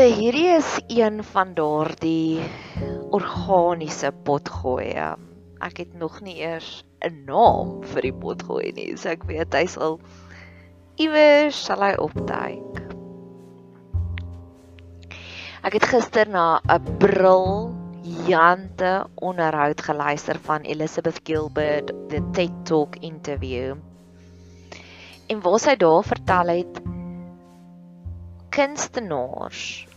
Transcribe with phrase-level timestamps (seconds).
[0.00, 2.40] So hierdie is een van daardie
[3.12, 5.10] organiese potgoeie.
[5.60, 6.70] Ek het nog nie eers
[7.04, 9.98] 'n naam vir die potgoeie nie, so ek weet hy sal
[10.96, 12.80] iewers sal hy opduik.
[15.68, 23.76] Ek het gister na 'n briljante onderhoud geluister van Elizabeth Gilbert, the TED Talk interview.
[25.28, 26.82] En waar sy daar vertel het
[28.48, 29.89] kunstenaars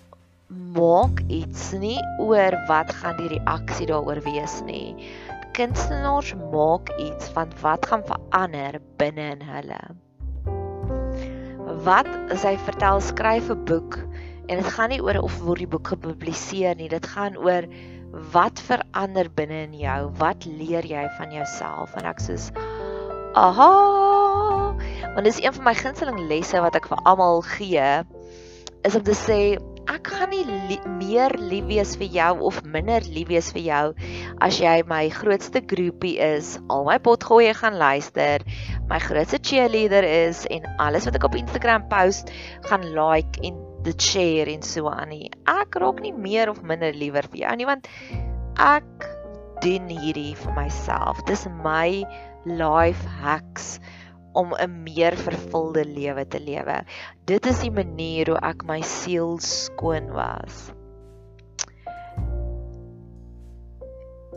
[0.73, 4.95] maak iets nie oor wat gaan die reaksie daaroor wees nie.
[5.53, 9.81] Kunstenaars maak iets van wat gaan verander binne in hulle.
[11.85, 13.99] Wat as hy vertel skryf 'n boek
[14.47, 17.67] en dit gaan nie oor of word die boek gepubliseer nie, dit gaan oor
[18.33, 20.11] wat verander binne in jou?
[20.17, 21.95] Wat leer jy van jouself?
[21.95, 22.37] En ek sê
[23.33, 23.73] aha,
[25.13, 28.03] want dis een van my gunsteling lesse wat ek vir almal gee
[28.83, 29.57] is om te sê
[29.91, 33.83] ek gaan nie li meer lief wees vir jou of minder lief wees vir jou
[34.45, 38.45] as jy my grootste groepie is, al my potgoeie gaan luister,
[38.89, 42.31] my grootste cheerleader is en alles wat ek op Instagram post
[42.69, 45.27] gaan like en dit share en so aan nie.
[45.49, 47.89] Ek raak nie meer of minder liewer vir jou nie want
[48.61, 49.09] ek
[49.63, 51.19] doen hierdie vir myself.
[51.27, 52.03] Dis my
[52.47, 53.77] life hacks
[54.33, 56.83] om 'n meer vervulde lewe te lewe.
[57.25, 60.71] Dit is die manier hoe ek my siel skoon was.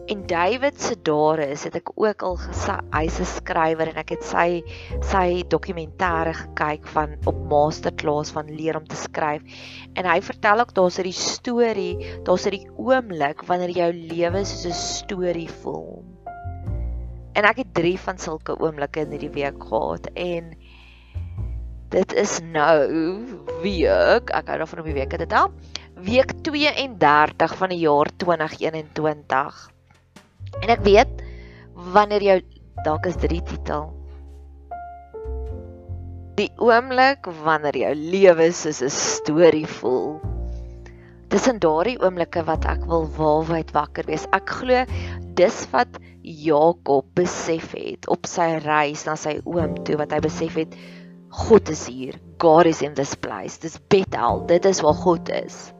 [0.06, 4.12] En David se dare is dit ek ook al gesê hy's 'n skrywer en ek
[4.14, 4.62] het sy
[5.02, 9.42] sy dokumentêre gekyk van op masterclass van leer om te skryf
[9.98, 14.78] en hy vertel ook daar's 'n storie, daar's 'n oomblik wanneer jou lewe soos 'n
[14.78, 16.15] storie voel.
[17.36, 20.54] En ek het 3 van sulke oomblikke in hierdie week gehad en
[21.92, 22.76] dit is nou
[23.60, 25.52] week, ek hou daarvan om die weke te tel.
[26.06, 29.60] Week 32 van die jaar 2021.
[30.62, 31.22] En ek weet
[31.92, 32.38] wanneer jou
[32.88, 33.92] dalk is 3 titel.
[36.40, 40.20] Die oomblik wanneer jou lewe soos 'n storie voel.
[41.28, 44.26] Dis in daardie oomblikke wat ek wil waalwyd wakker wees.
[44.32, 44.84] Ek glo
[45.38, 50.56] dis wat Jakob besef het op sy reis na sy oom toe wat hy besef
[50.58, 50.74] het
[51.36, 52.16] God is hier.
[52.40, 53.58] God is in this place.
[53.60, 54.46] Dis Bethel.
[54.48, 55.72] Dit is waar God is.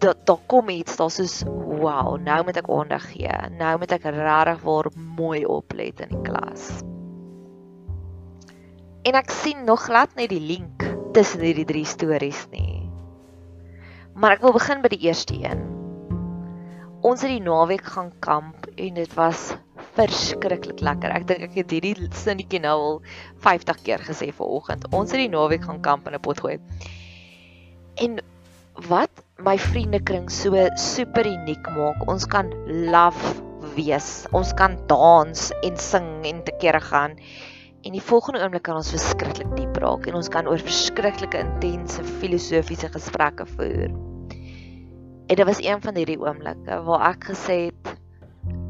[0.00, 3.36] Dat daar kom iets, daar soos wow, nou moet ek aandag gee.
[3.58, 6.68] Nou moet ek regtig waar mooi oplet in die klas.
[9.06, 10.84] En ek sien nog glad net die link
[11.16, 12.86] tussen hierdie drie stories nie.
[14.16, 15.75] Maar ek wil begin by die eerste een.
[17.06, 19.52] Ons het die naweek gaan kamp en dit was
[19.94, 21.12] verskriklik lekker.
[21.14, 22.96] Ek dink ek het hierdie sinnetjie nou al
[23.44, 24.88] 50 keer gesê vanoggend.
[24.90, 26.56] Ons het die naweek gaan kamp in 'n potgooi.
[28.02, 28.18] En
[28.88, 33.36] wat my vriendekring so super uniek maak, ons kan love
[33.76, 34.26] wees.
[34.32, 37.14] Ons kan dans en sing en te kere gaan.
[37.84, 42.02] En die volgende oomblik kan ons verskriklik diep raak en ons kan oor verskriklike intense
[42.18, 44.15] filosofiese gesprekke voer.
[45.26, 47.96] En dit was een van hierdie oomblikke waar ek gesê het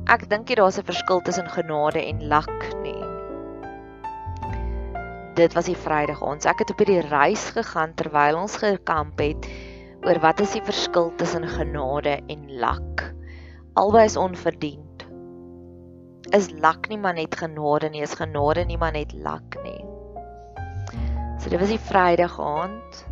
[0.09, 3.05] ek dink jy daar's 'n verskil tussen genade en lak nie.
[5.37, 6.47] Dit was die Vrydag ons.
[6.47, 9.49] Ek het op hierdie reis gegaan terwyl ons gekamp het
[10.06, 13.05] oor wat is die verskil tussen genade en lak.
[13.75, 15.05] Albei is onverdiend.
[16.33, 19.84] Is lak nie maar net genade nie, is genade nie maar net lak nie.
[21.39, 23.05] So dit was die Vrydag aand.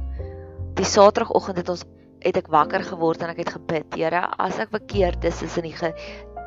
[0.75, 1.85] Die Saterdagoggend het ons
[2.25, 5.69] het ek wakker geword en ek het gebid, Here, as ek verkeerd is, is in
[5.69, 5.93] die ge,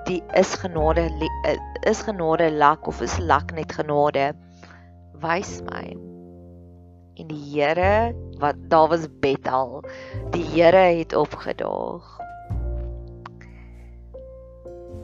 [0.07, 1.07] die is genade
[1.45, 1.57] eh,
[1.89, 4.31] is genade lak of is lak net genade?
[5.21, 5.85] Wys my.
[7.17, 9.81] En die Here wat daar was Bethel.
[10.33, 12.13] Die Here het opgedaag.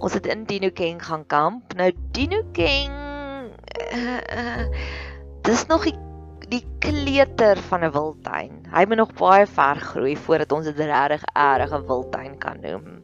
[0.03, 1.73] Ons het in Dinokeng gaan kamp.
[1.77, 3.01] Nou Dinokeng
[3.93, 4.65] uh, uh,
[5.41, 5.97] dis nog die
[6.53, 8.59] die kleuter van 'n wildtuin.
[8.73, 13.01] Hy moet nog baie ver groei voordat ons dit regtig erge wildtuin kan noem.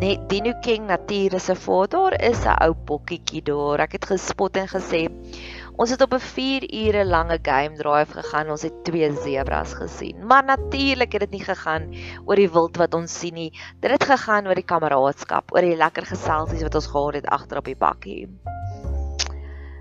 [0.00, 3.80] Net Dino King Natuurreservaat, daar is 'n ou bokkietjie daar.
[3.80, 5.08] Ek het gespot en gesê
[5.76, 8.50] ons het op 'n 4 ure lange game drive gegaan.
[8.50, 10.26] Ons het twee zebras gesien.
[10.26, 11.94] Maar natuurlik het dit nie gegaan
[12.24, 13.52] oor die wild wat ons sien nie.
[13.80, 17.58] Dit het gegaan oor die kameraadskap, oor die lekker geselsies wat ons gehad het agter
[17.58, 18.28] op die bakkie.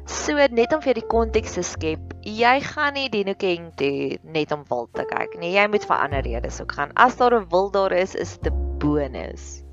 [0.06, 4.62] So net om vir die konteks te skep, jy gaan nie Dinokeng toe net om
[4.70, 5.56] wil te kyk nie.
[5.56, 6.94] Jy moet vir ander redes ook gaan.
[6.96, 9.64] As daar 'n wil daar is, is dit 'n bonus.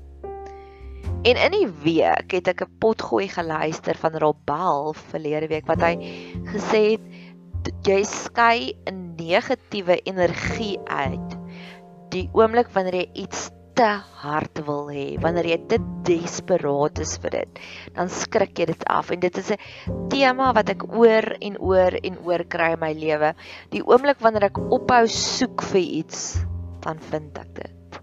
[1.23, 5.81] En in die week het ek 'n potgooi geluister van Rob Bell verlede week wat
[5.81, 5.95] hy
[6.49, 11.37] gesê het jy skei 'n negatiewe energie uit.
[12.09, 13.89] Die oomblik wanneer jy iets te
[14.21, 17.61] hard wil hê, wanneer jy te desperaat is vir dit,
[17.95, 21.97] dan skrik jy dit af en dit is 'n tema wat ek oor en oor
[22.03, 23.33] en oor kry in my lewe.
[23.71, 26.37] Die oomblik wanneer ek ophou soek vir iets,
[26.81, 27.99] dan vind ek dit.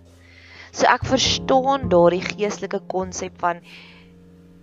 [0.73, 3.61] So ek verstaan daardie geestelike konsep van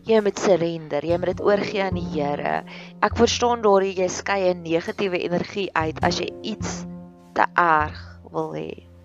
[0.08, 2.64] jy moet surrender, jy moet dit oorgee aan die Here.
[3.02, 6.86] Ek verstaan daardie jy skei 'n negatiewe energie uit as jy iets
[7.34, 8.97] te erg wil hê.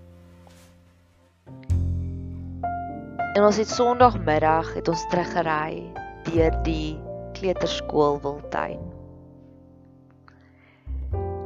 [3.32, 5.78] En ons het Sondagmiddag het ons teruggery
[6.26, 6.98] deur die
[7.32, 8.82] kleuterskool Wildtuin.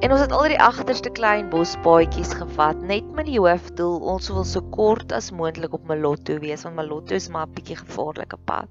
[0.02, 4.42] En ons het al die agterste klein bospaadjies gevat net met die hoofdoel ons wil
[4.42, 8.66] so kort as moontlik op Malotto wees want Malotto is maar 'n bietjie gevaarlike pad.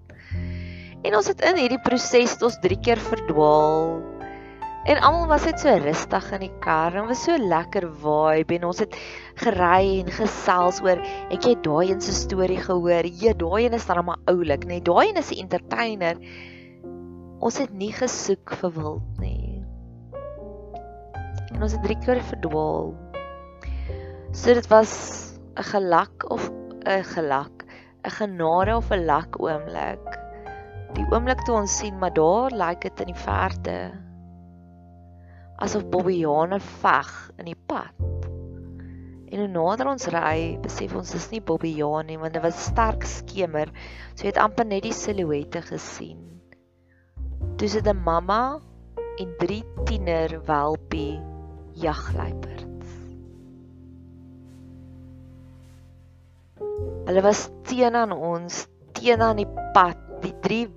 [1.07, 4.03] En ons het in hierdie proses ons 3 keer verdwaal
[4.85, 8.67] En almal was net so rustig in die kar en was so lekker vibe en
[8.67, 8.93] ons het
[9.41, 11.01] gery en gesels oor
[11.33, 13.09] ek het daai een se storie gehoor.
[13.23, 16.21] Ja, daai een is dan maar oulik, nee, daai een is 'n entertainer.
[17.41, 19.65] Ons het nie gesoek vir wild nie.
[21.55, 22.93] En ons het drie keer verdwaal.
[24.37, 24.93] So dit was
[25.57, 26.51] 'n gelak of
[26.85, 27.65] 'n gelak,
[28.05, 30.05] 'n genade of 'n lak oomblik.
[30.93, 34.04] Die oomblik toe ons sien maar daar lyk like dit in die verte
[35.61, 37.93] asof bobbejane veg in die pad.
[39.31, 43.07] En hoe nader ons ry, besef ons dis nie bobbejane nie, want dit was sterk
[43.09, 43.71] skemer.
[44.13, 46.21] So jy het amper net die silhouette gesien.
[47.57, 48.59] Toe sit 'n mamma
[49.19, 51.19] en drie tiener welpie
[51.79, 52.91] jagluiperds.
[57.05, 58.67] Hulle was teen aan ons,
[58.97, 59.97] teen aan die pad.
[60.23, 60.67] Die drie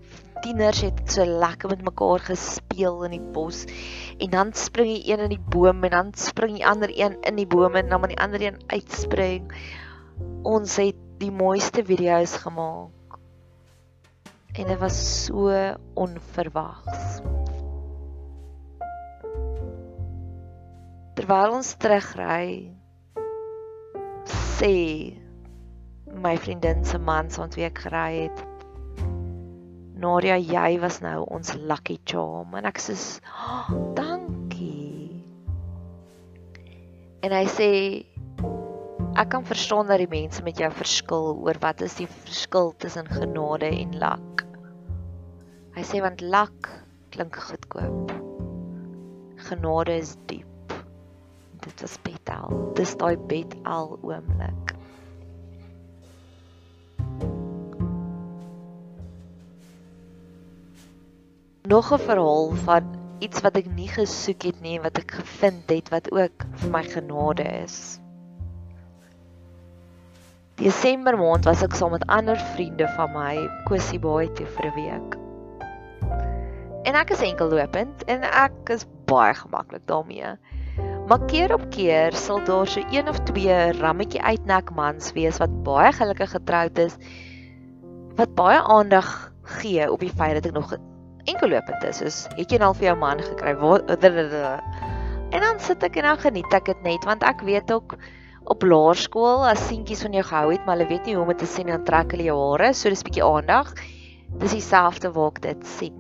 [0.43, 3.65] tieners het so lekker met mekaar gespeel in die bos
[4.19, 7.37] en dan spring die een in die boom en dan spring die ander een in
[7.41, 9.53] die boom en dan moet die ander een uitspring.
[10.43, 13.19] Ons het die mooiste video's gemaak.
[14.55, 15.51] En dit was so
[15.95, 17.21] onverwags.
[21.19, 22.75] Terwyl ons terugry
[24.59, 24.75] sê
[26.19, 28.58] my vriendin se man se ontweek gery het
[29.99, 32.95] Nadia, jy was nou ons lucky charm en ek sê,
[33.27, 35.25] oh, "Dankie."
[37.27, 37.71] En hy sê,
[39.19, 43.11] "Ek kan verstaan dat die mense met jou verskil oor wat is die verskil tussen
[43.11, 44.47] genade en lak."
[45.75, 46.71] Hy sê want lak
[47.11, 48.15] klink goedkoop.
[49.51, 50.75] Genade is diep.
[51.61, 52.73] Dit was betal.
[52.75, 54.78] Dis daai betal oomblik.
[61.69, 62.83] Nog 'n verhaal van
[63.19, 66.83] iets wat ek nie gesoek het nie, wat ek gevind het wat ook vir my
[66.83, 68.01] genade is.
[70.55, 73.35] Desember maand was ek saam met ander vriende van my
[73.69, 75.19] Kosie Baai toe vir 'n week.
[76.83, 80.37] En ek is enkellopend en ek is baie gemaklik daarmee.
[81.07, 85.63] Maar keer op keer sal daar so een of twee rammetjie uitnek mans wees wat
[85.63, 86.97] baie gelukkig getroud is
[88.17, 90.79] wat baie aandag gee op die feit dat ek nog
[91.29, 92.01] enkellopend is.
[92.03, 93.55] Soos het jy nou al vir jou man gekry?
[95.29, 97.99] En dan sit ek en dan geniet ek dit net want ek weet ook
[98.49, 101.43] op laerskool as seentjies van jou gehou het, maar hulle weet nie hoe om dit
[101.45, 103.75] te sien en trek hulle jou hare, so dis bietjie aandag.
[104.41, 105.97] Dis dieselfde waar ek dit sien.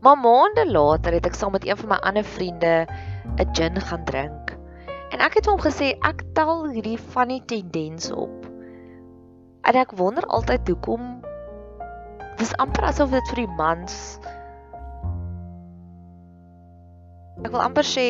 [0.00, 2.86] Maar maande later het ek saam met een van my ander vriende
[3.36, 4.56] 'n gin gaan drink.
[5.12, 8.46] En ek het hom gesê ek tel hierdie funny tendens op.
[9.62, 11.19] En ek wonder altyd hoekom
[12.40, 13.96] dis amper asof dit vir die mans
[17.44, 18.06] ek wil amper sê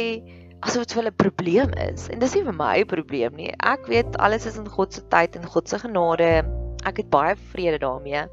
[0.61, 2.09] asof dit vir hulle 'n probleem is.
[2.13, 3.53] En dis nie vir my 'n probleem nie.
[3.65, 6.45] Ek weet alles is in God se tyd en God se genade.
[6.85, 8.27] Ek het baie vrede daarmee.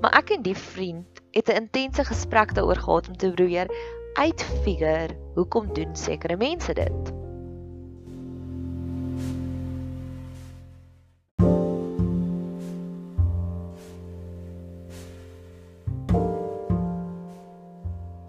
[0.00, 3.68] Maar ek en die vriend het 'n intense gesprek daaroor gehad om te probeer
[4.14, 7.17] uitfigure hoekom doen sekere mense dit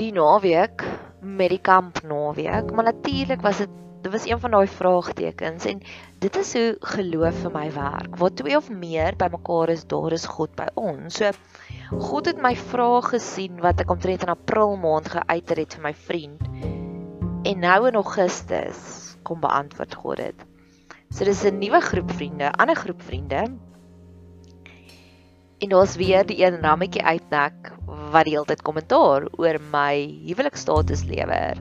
[0.09, 0.83] die naweek
[1.21, 5.81] met die kamp naweek, maar natuurlik was dit dit was een van daai vraagtekens en
[6.23, 8.13] dit is hoe geloof vir my werk.
[8.15, 11.17] Waar twee of meer bymekaar is, daar is God by ons.
[11.19, 11.31] So
[12.07, 15.91] God het my vrae gesien wat ek omtrent in April maand geuiter het vir my
[16.07, 16.47] vriend.
[17.43, 18.79] En nou in Augustus
[19.27, 20.47] kom beantwoord God dit.
[21.11, 23.43] So dis 'n nuwe groep vriende, ander groep vriende.
[25.59, 27.75] En daar's weer die een rammetjie uitnek
[28.13, 29.93] wat die hele tyd kommentaar oor my
[30.27, 31.59] huwelikstatus lewer.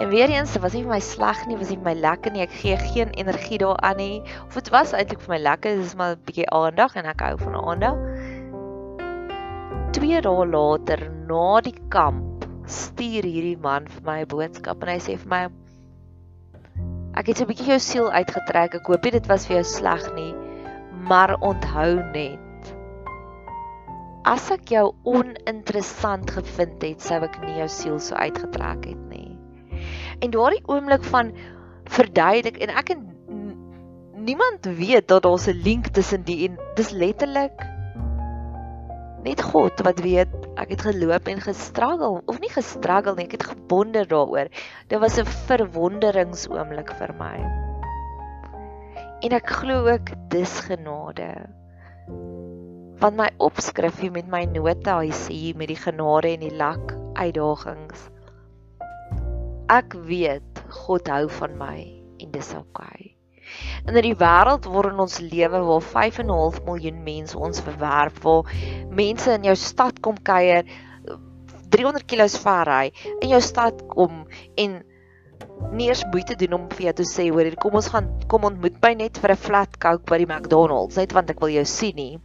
[0.00, 2.32] En weer eens, dit was nie vir my sleg nie, was nie vir my lekker
[2.32, 2.44] nie.
[2.46, 4.22] Ek gee geen energie daaraan nie.
[4.46, 7.36] Of dit was eintlik vir my lekker, dis maar 'n bietjie aandag en ek hou
[7.42, 7.96] van aandag.
[9.92, 14.98] 2 dae later na die kamp stuur hierdie man vir my 'n boodskap en hy
[14.98, 15.42] sê vir my
[17.18, 18.74] Ek het so 'n bietjie jou siel uitgetrek.
[18.74, 20.34] Ek hoop dit was vir jou sleg nie,
[21.10, 22.49] maar onthou net
[24.28, 29.38] as ek jou oninteressant gevind het, sou ek nie jou siel so uitgetrek het nie.
[30.20, 31.32] En daardie oomblik van
[31.90, 33.06] verduidelik en ek en
[34.20, 37.64] niemand weet dat daar 'n link tussen die en dis letterlik
[39.24, 43.48] net God wat weet ek het geloop en gestruggle of nie gestruggle nie ek het
[43.52, 44.48] gewonder daaroor.
[44.88, 47.36] Dit was 'n verwonderingsoomblik vir my.
[49.20, 51.48] En ek glo ook dis genade
[53.00, 58.10] want my opskrifie met my nota hier met die genade en die lak uitdagings
[59.70, 61.78] ek weet God hou van my
[62.20, 62.90] en dis oukei.
[62.90, 63.16] Okay.
[63.86, 68.50] In hierdie wêreld waarin ons lewe waar 5.5 miljoen mense ons verwerp, waar
[68.94, 70.68] mense in jou stad kom kuier
[71.70, 72.84] 300 km ver ry
[73.20, 74.24] in jou stad kom
[74.58, 74.80] en
[75.76, 78.80] nie eens moeite doen om vir jou te sê hoor kom ons gaan kom ontmoet
[78.82, 81.96] by net vir 'n flat coke by die McDonald's net want ek wil jou sien
[81.96, 82.18] nie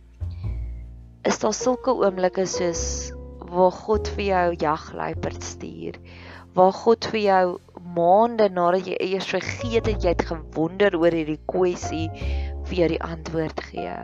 [1.26, 3.12] is daar sulke oomblikke soos
[3.50, 6.00] waar God vir jou jagluiperd stuur
[6.56, 7.46] waar God vir jou
[7.96, 12.08] maande nadat jy eers vergeet het jy het gewonder oor hierdie kwessie
[12.66, 13.98] vir jou die antwoord gee.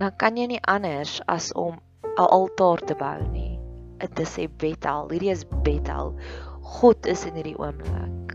[0.00, 3.58] Dan kan jy nie anders as om 'n altaar te bou nie.
[3.98, 6.14] Dit is Bethel, hierdie is Bethel.
[6.62, 8.34] God is in hierdie oomblik.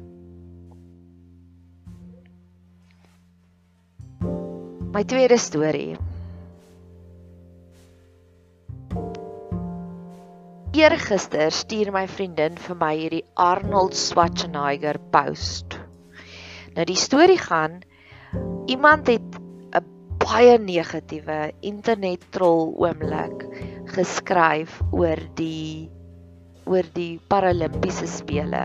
[4.92, 5.98] My tweede storie
[10.82, 15.76] Eergister stuur my vriendin vir my hierdie Arnold Schwarzenegger post.
[16.74, 17.76] Nou die storie gaan
[18.74, 19.36] iemand het
[19.78, 19.84] 'n
[20.24, 21.36] baie negatiewe
[21.72, 23.44] internet troll oomblik
[23.94, 25.92] geskryf oor die
[26.66, 28.64] oor die Paralimpiese spele.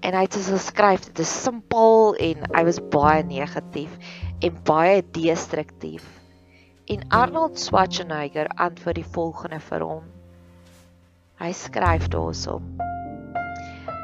[0.00, 5.04] En hy het so geskryf dit is simpel en hy was baie negatief en baie
[5.18, 6.08] destruktief.
[6.88, 10.08] En Arnold Schwarzenegger antwoord die volgende vir hom.
[11.40, 12.76] Hy skryf daarsom: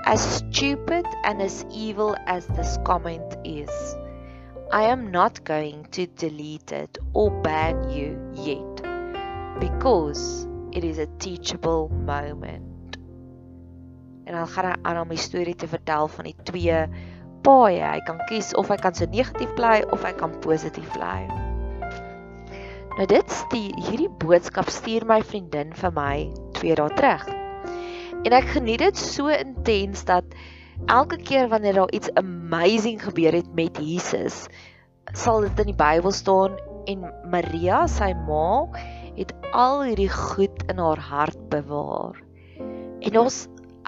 [0.09, 3.69] As stupid and as evil as this comment is,
[4.73, 8.81] I am not going to delete it or ban you yet
[9.61, 12.97] because it is a teachable moment.
[14.25, 16.81] En dan gaan hy aan om die storie te vertel van die twee
[17.45, 17.85] paaie.
[17.85, 21.46] Hy kan kies of hy kan so negatief bly of hy kan positief bly.
[22.97, 26.15] Nou dit stuur hierdie boodskap stuur my vriendin vir my
[26.57, 27.27] 2 dae terug.
[28.25, 30.25] En ek geniet dit so intens dat
[30.89, 34.47] elke keer wanneer daar iets amazing gebeur het met Jesus,
[35.13, 36.57] sal dit in die Bybel staan
[36.89, 38.65] en Maria, sy ma,
[39.19, 42.17] het al hierdie goed in haar hart bewaar.
[43.05, 43.43] En ons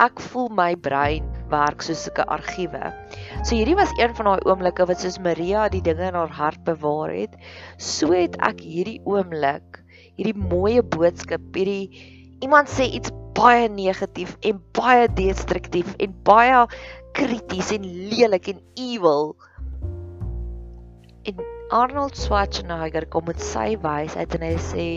[0.05, 2.93] ek voel my brein werk soos 'n argiewe.
[3.43, 6.65] So hierdie was een van daai oomblikke wat soos Maria die dinge in haar hart
[6.67, 7.37] bewaar het,
[7.79, 9.79] so het ek hierdie oomblik,
[10.19, 11.87] hierdie mooie boodskap, hierdie
[12.43, 16.65] iemand sê iets baie negatief en baie destruktief en baie
[17.15, 19.33] krities en lelik en evil.
[21.31, 21.47] En
[21.79, 24.89] Arnold Schwarzenegger kom met sy wysheid en hy sê,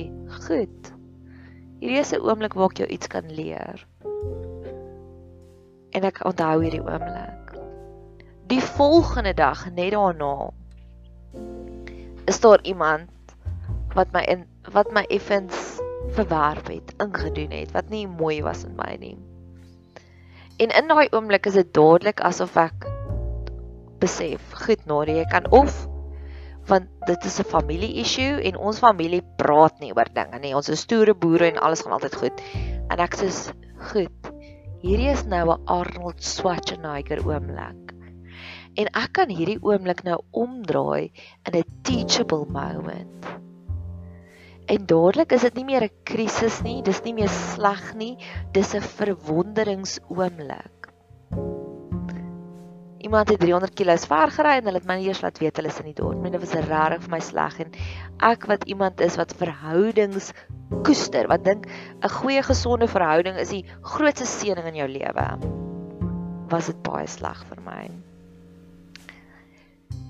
[0.47, 0.93] "Goed.
[1.79, 3.85] Hierdie is 'n oomblik waar ek jou iets kan leer."
[5.93, 7.50] En ek onthou hierdie oomblik.
[8.51, 10.49] Die volgende dag, net daarna,
[12.27, 13.07] is daar iemand
[13.95, 14.41] wat my in
[14.75, 15.79] wat my effens
[16.17, 19.15] verwerp het, ingedoen het wat nie mooi was met my nie.
[20.59, 22.89] En in daai oomblik is dit dadelik asof ek
[24.03, 25.87] besef, goed Nadia, jy kan of
[26.67, 30.55] want dit is 'n familie issue en ons familie praat nie oor dinge nie.
[30.55, 32.43] Ons is stoere boere en alles gaan altyd goed.
[32.89, 33.31] En ek sê,
[33.91, 34.31] goed.
[34.83, 37.90] Hierdie is nou 'n Arnold Schwarzenegger oomblik.
[38.79, 41.11] En ek kan hierdie oomblik nou omdraai
[41.49, 43.27] in 'n teachable moment.
[44.71, 48.17] En dadelik is dit nie meer 'n krisis nie, dis nie meer sleg nie,
[48.53, 50.87] dis 'n verwonderingsoomblik.
[53.01, 55.79] Iemand het 300 km ver gery en hulle het my eers laat weet hulle is
[55.79, 56.23] in die dorp.
[56.23, 57.71] Dit was regtig vir my sleg en
[58.19, 60.31] ek wat iemand is wat verhoudings
[60.83, 65.37] koester, wat dink 'n goeie gesonde verhouding is die grootste seëning in jou lewe.
[66.47, 68.10] Was dit baie sleg vir my.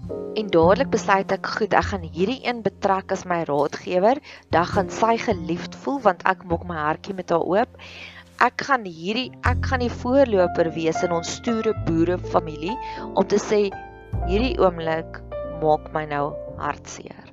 [0.09, 4.21] En dadelik besluit ek, goed, ek gaan hierdie een betrek as my raadgewer.
[4.55, 7.77] Dan gaan sy geliefd voel want ek maak my hartjie met haar oop.
[8.41, 12.73] Ek gaan hierdie ek gaan die voorloper wees in ons stoere boere familie
[13.13, 13.67] om te sê
[14.25, 15.19] hierdie oomblik
[15.61, 17.27] maak my nou hartseer.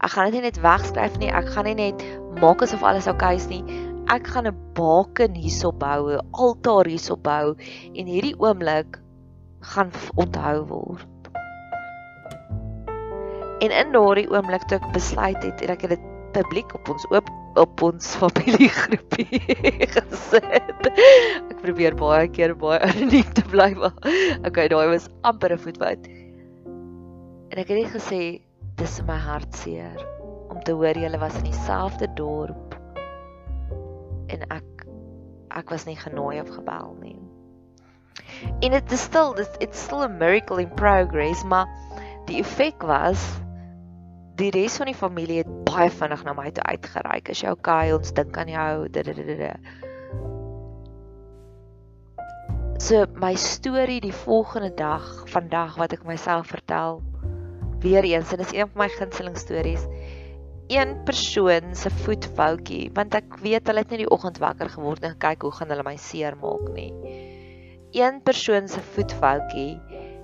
[0.00, 2.04] Ek gaan dit nie net wegskryf nie, ek gaan nie net
[2.40, 3.64] maak asof alles oukei is nie.
[4.10, 7.56] Ek gaan 'n baken hierso bou, 'n altaar hierso bou
[7.94, 9.00] en hierdie oomblik
[9.72, 11.19] gaan onthou word.
[13.60, 17.06] En in daardie oomblik toe ek besluit het en ek het dit publiek op ons
[17.10, 19.40] oop op ons familiegroepie
[19.94, 20.86] gesit.
[21.50, 23.96] Ek probeer baie keer baie anoniem te bly maar
[24.46, 26.08] okay, daai was amper 'n voetfout.
[27.50, 28.22] En ek het net gesê
[28.80, 29.98] dis my hartseer
[30.50, 32.78] om te hoor julle was in dieselfde dorp
[34.30, 34.86] en ek
[35.50, 37.18] ek was nie genooi of gebel nie.
[38.62, 41.66] En dit is still it's still a miracle in progress, maar
[42.30, 43.39] die effek was
[44.40, 47.28] die res van die familie het baie vinnig na my toe uitgereik.
[47.32, 47.92] Is jy okay?
[47.92, 48.88] Ons dink aan jou.
[52.80, 57.02] So my storie die volgende dag, vandag wat ek myself vertel,
[57.84, 59.84] weer eens en dis een van my gunsteling stories.
[60.70, 65.18] Een persoon se voetfoutjie, want ek weet hulle het net die oggend wakker geword en
[65.20, 66.92] kyk hoe gaan hulle my seermaak nie.
[67.98, 69.74] Een persoon se voetfoutjie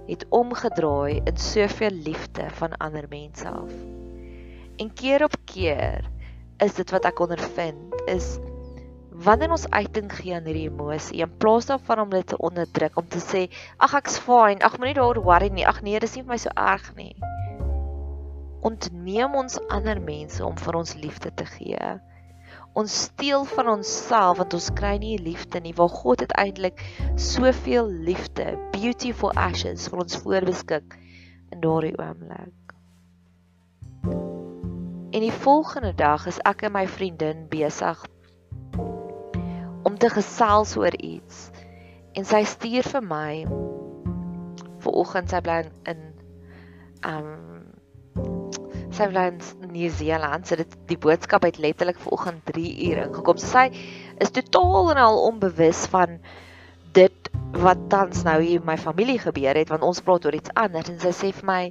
[0.07, 3.96] het omgedraai in soveel liefde van ander mense af.
[4.77, 6.05] En keer op keer
[6.57, 8.37] is dit wat ek ondervind is
[9.25, 13.07] wanneer ons uiting gee aan hierdie emosie in plaas daarvan om dit te onderdruk om
[13.09, 13.47] te sê
[13.87, 16.53] ag ek's fine ag moenie daaroor worry nie ag nee dis nie vir my so
[16.65, 17.15] erg nie.
[18.69, 21.95] Ontneem ons ander mense om vir ons liefde te gee.
[22.77, 26.85] Ons steel van onsself want ons kry nie liefde nie waar God het eintlik
[27.31, 31.01] soveel liefde beautiful ashes vir ons voorbeskik
[31.55, 32.66] in daardie oomblik
[35.17, 38.03] En die volgende dag is ek en my vriendin besig
[39.89, 41.47] om te gesels oor iets.
[42.13, 43.31] En sy stuur vir my
[44.85, 46.03] vir oggend sy bly in
[47.09, 47.31] um
[48.93, 50.45] sy bly in Nieu-Seeland.
[50.45, 53.41] So dit die boodskap het letterlik vir oggend 3 uur ingekom.
[53.41, 53.71] So sy
[54.21, 56.21] is totaal en al onbewus van
[57.01, 60.53] dit wat tans nou hier in my familie gebeur het want ons praat oor iets
[60.53, 61.63] anders en sy sê vir my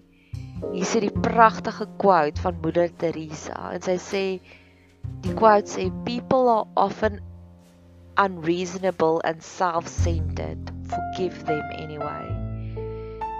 [0.55, 4.23] Hier sit die pragtige quote van Moeder Teresa en sy sê
[5.25, 7.19] die quote sê people are often
[8.17, 10.71] unreasonable and self-centered.
[10.87, 12.23] Forgive them anyway.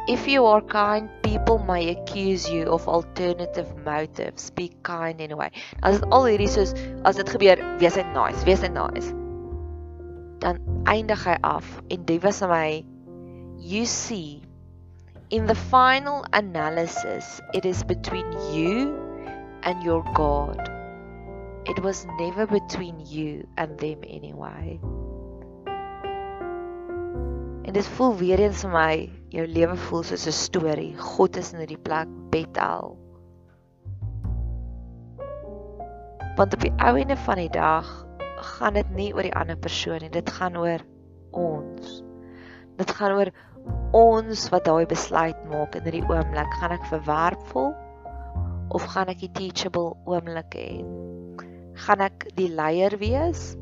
[0.08, 4.50] If you are kind people may accuse you of alternative motives.
[4.52, 5.50] Be kind anyway.
[5.82, 6.76] As dit al hierdie soos
[7.08, 9.10] as dit gebeur wees net nice wees net nice.
[10.44, 10.60] Dan
[10.92, 12.84] eindig hy af en dit was my
[13.58, 14.45] you see
[15.32, 18.94] In the final analysis, it is between you
[19.64, 20.70] and your God.
[21.66, 24.80] It was never between you and them anyway.
[27.66, 30.94] En dit voel weer eens vir my, jou lewe voel soos 'n storie.
[30.98, 32.94] God is in hierdie plek Bethel.
[36.38, 37.90] Want op die ou ende van die dag
[38.38, 40.86] gaan dit nie oor die ander persoon nie, dit gaan oor
[41.32, 42.04] ons.
[42.78, 43.34] Dit gaan oor
[43.96, 47.72] ons wat daai besluit maak in hierdie oomblik, gaan ek verwerp voel
[48.76, 50.72] of gaan ek die teachable oomblik hê?
[51.86, 53.54] Gaan ek die leier wees?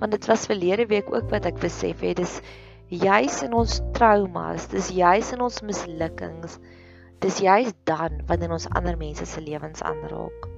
[0.00, 2.40] Want dit was verlede week ook wat ek besef het, dis
[2.90, 6.58] juis in ons traumas, dis juis in ons mislukkings,
[7.22, 10.48] dis juis dan wanneer ons ander mense se lewens aanraak.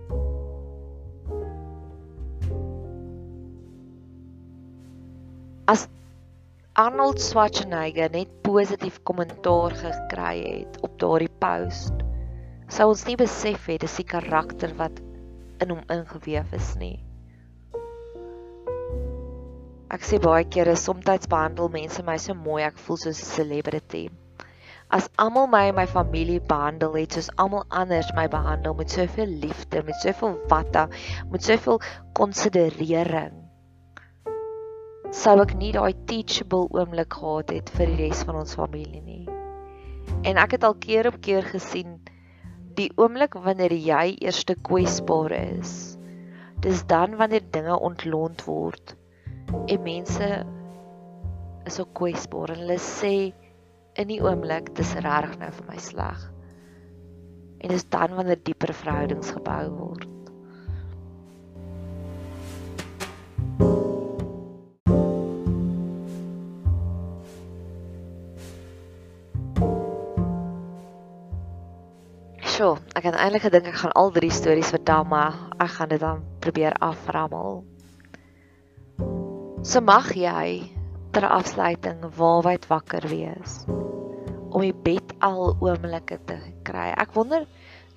[5.71, 5.87] As
[6.73, 11.99] Arnold Schwarzenegger net positief kommentaar gekry het op daardie post,
[12.73, 15.03] sou ons nie besef het dis die karakter wat
[15.61, 16.95] in hom ingeweef is nie.
[19.93, 24.09] Ek sê baie kere soms behandel mense my so mooi ek voel soos 'n celebrity.
[24.89, 29.29] As almal my en my familie behandel het soos almal anders my behandel met soveel
[29.45, 30.89] liefde, met soveel watta,
[31.29, 31.83] met soveel
[32.17, 33.42] konsiderering
[35.13, 39.27] sou ek nie daai teachable oomblik gehad het vir die res van ons familie nie.
[40.25, 41.99] En ek het al keer op keer gesien
[42.79, 45.99] die oomblik wanneer jy eerste kwesbaar is.
[46.65, 48.97] Dis dan wanneer dinge ontlont word
[49.53, 50.29] en mense
[51.69, 53.15] is so kwesbaar en hulle sê
[54.01, 56.25] in die oomblik dis reg nou vir my sleg.
[57.61, 60.12] En dis dan wanneer dieper verhoudings gebou word.
[73.03, 76.21] Ek het eintlik gedink ek gaan al drie stories vertel, maar ek gaan dit dan
[76.39, 77.57] probeer aframmel.
[79.67, 80.69] So mag jy
[81.11, 83.57] ter afsluiting waarwyd wakker wees
[84.55, 86.93] om die bed al oomblikke te kry.
[86.95, 87.43] Ek wonder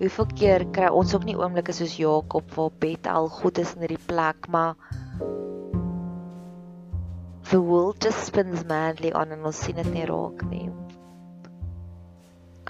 [0.00, 3.84] hoeveel keer kry ons ook nie oomblikke soos Jakob waar bed al goed is in
[3.84, 4.74] hierdie plek, maar
[7.52, 10.66] the world just spins madly on en ons sien dit nie raak nie.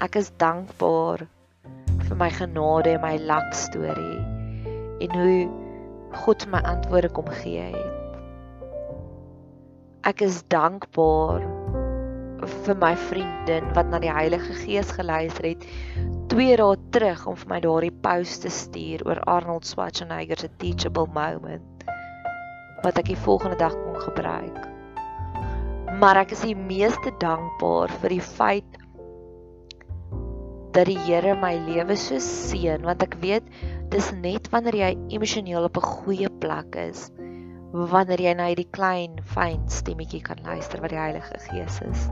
[0.05, 1.25] Ek is dankbaar
[2.07, 4.19] vir my genade en my luck storie
[5.03, 5.39] en hoe
[6.23, 7.93] God my antwoorde kom gee het.
[10.07, 11.43] Ek is dankbaar
[12.47, 15.65] vir my vriendin wat na die Heilige Gees geluister het
[16.31, 21.07] 2 dae terug om vir my daardie post te stuur oor Arnold Schwarzenegger se teachable
[21.15, 21.85] moment
[22.85, 24.59] wat ek die volgende dag kon gebruik.
[25.97, 28.76] Maar ek is die meeste dankbaar vir die feit
[30.77, 33.45] dat die Here my lewe so seën want ek weet
[33.89, 37.07] dis net wanneer jy emosioneel op 'n goeie plek is
[37.73, 42.03] wanneer jy na hierdie klein fyn stemmetjie kan luister wat die Heilige Gees is.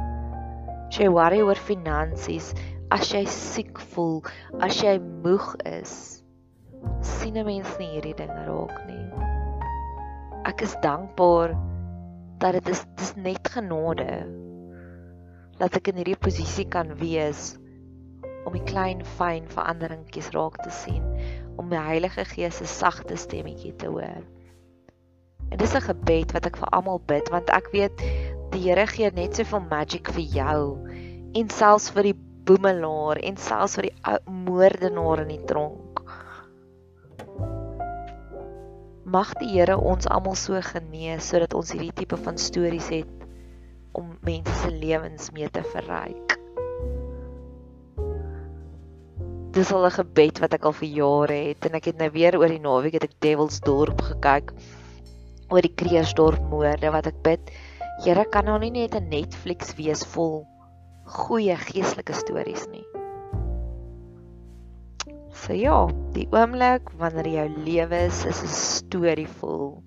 [0.90, 2.54] As jy worry oor finansies,
[2.90, 4.24] as jy siek voel,
[4.60, 6.24] as jy moeg is,
[7.02, 9.06] sien 'n mens nie hierdie dinge raak nie.
[10.46, 11.54] Ek is dankbaar
[12.40, 14.26] dat dit is dis net genade
[15.58, 17.56] dat ek in hierdie posisie kan wees
[18.46, 21.04] om die klein fyn veranderingkies raak te sien
[21.58, 24.24] om die Heilige Gees se sagte stemmetjie te hoor.
[25.50, 28.06] En dis 'n gebed wat ek vir almal bid want ek weet
[28.54, 30.62] die Here gee net soveel magic vir jou
[31.36, 36.02] en selfs vir die boemelaar en selfs vir die moordenaar in die tronk.
[39.06, 43.28] Mag die Here ons almal so genees sodat ons hierdie tipe van stories het
[43.96, 46.35] om mense se lewens mee te verryk.
[49.56, 52.36] Dis al 'n gebed wat ek al vir jare het en ek het nou weer
[52.36, 54.52] oor die naweek het ek Devil's Dorp gekyk
[55.48, 57.54] oor die Kreersdorp moorde wat ek bid.
[58.04, 60.44] Here kan nou nie net 'n Netflix wees vol
[61.06, 62.84] goeie geestelike stories nie.
[65.32, 69.84] So ja, die oomblik wanneer jou lewe is 'n storie vol,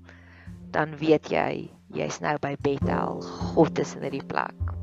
[0.72, 3.20] dan weet jy jy's nou by Bethel.
[3.52, 4.77] God is in hierdie plek.